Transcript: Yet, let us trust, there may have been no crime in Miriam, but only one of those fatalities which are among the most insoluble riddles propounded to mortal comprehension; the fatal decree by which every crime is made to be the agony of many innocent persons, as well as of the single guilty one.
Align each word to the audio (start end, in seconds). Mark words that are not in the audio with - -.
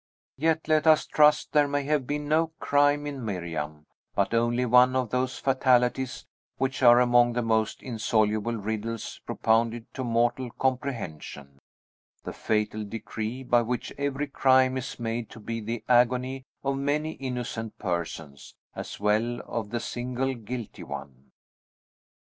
Yet, 0.39 0.67
let 0.67 0.87
us 0.87 1.05
trust, 1.05 1.51
there 1.53 1.67
may 1.67 1.83
have 1.83 2.07
been 2.07 2.27
no 2.27 2.47
crime 2.59 3.05
in 3.05 3.23
Miriam, 3.23 3.85
but 4.15 4.33
only 4.33 4.65
one 4.65 4.95
of 4.95 5.11
those 5.11 5.37
fatalities 5.37 6.25
which 6.57 6.81
are 6.81 6.99
among 6.99 7.33
the 7.33 7.43
most 7.43 7.83
insoluble 7.83 8.55
riddles 8.57 9.21
propounded 9.27 9.85
to 9.93 10.03
mortal 10.03 10.49
comprehension; 10.57 11.59
the 12.23 12.33
fatal 12.33 12.83
decree 12.83 13.43
by 13.43 13.61
which 13.61 13.93
every 13.99 14.25
crime 14.25 14.75
is 14.75 14.99
made 14.99 15.29
to 15.29 15.39
be 15.39 15.61
the 15.61 15.83
agony 15.87 16.45
of 16.63 16.77
many 16.79 17.11
innocent 17.11 17.77
persons, 17.77 18.55
as 18.75 18.99
well 18.99 19.35
as 19.41 19.41
of 19.45 19.69
the 19.69 19.79
single 19.79 20.33
guilty 20.33 20.81
one. 20.81 21.29